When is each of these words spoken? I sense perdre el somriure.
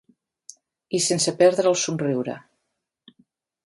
I 0.99 1.03
sense 1.09 1.35
perdre 1.43 1.69
el 1.75 1.79
somriure. 1.85 2.43